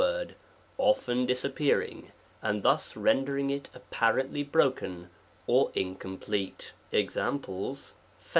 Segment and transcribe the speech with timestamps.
[0.01, 0.33] word
[0.79, 2.11] often disappearing
[2.41, 5.11] and thus rendering it apparently broken
[5.45, 8.23] or incomplete:fy * examples ^